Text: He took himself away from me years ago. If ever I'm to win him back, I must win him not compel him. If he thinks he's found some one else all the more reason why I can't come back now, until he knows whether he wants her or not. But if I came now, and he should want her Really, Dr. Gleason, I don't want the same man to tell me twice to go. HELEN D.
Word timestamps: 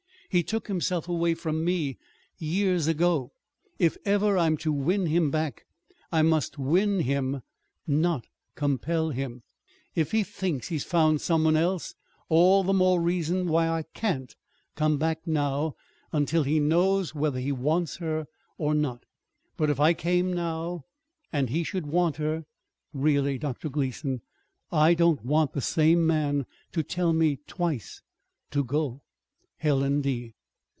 He 0.29 0.43
took 0.43 0.69
himself 0.69 1.09
away 1.09 1.33
from 1.33 1.65
me 1.65 1.97
years 2.37 2.87
ago. 2.87 3.33
If 3.79 3.97
ever 4.05 4.37
I'm 4.37 4.55
to 4.59 4.71
win 4.71 5.07
him 5.07 5.29
back, 5.29 5.65
I 6.09 6.21
must 6.21 6.57
win 6.57 7.01
him 7.01 7.41
not 7.85 8.23
compel 8.55 9.09
him. 9.09 9.43
If 9.93 10.13
he 10.13 10.23
thinks 10.23 10.69
he's 10.69 10.85
found 10.85 11.19
some 11.19 11.43
one 11.43 11.57
else 11.57 11.95
all 12.29 12.63
the 12.63 12.71
more 12.71 13.01
reason 13.01 13.45
why 13.49 13.67
I 13.67 13.83
can't 13.93 14.33
come 14.75 14.97
back 14.97 15.27
now, 15.27 15.75
until 16.13 16.43
he 16.43 16.61
knows 16.61 17.13
whether 17.13 17.41
he 17.41 17.51
wants 17.51 17.97
her 17.97 18.25
or 18.57 18.73
not. 18.73 19.03
But 19.57 19.69
if 19.69 19.81
I 19.81 19.93
came 19.93 20.31
now, 20.31 20.85
and 21.33 21.49
he 21.49 21.65
should 21.65 21.87
want 21.87 22.15
her 22.15 22.45
Really, 22.93 23.37
Dr. 23.37 23.67
Gleason, 23.67 24.21
I 24.71 24.93
don't 24.93 25.25
want 25.25 25.51
the 25.51 25.59
same 25.59 26.07
man 26.07 26.45
to 26.71 26.83
tell 26.83 27.11
me 27.11 27.39
twice 27.47 28.01
to 28.51 28.63
go. 28.63 29.01
HELEN 29.61 30.01
D. 30.01 30.33